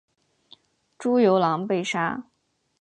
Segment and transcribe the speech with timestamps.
[0.97, 2.23] 朱由榔被杀。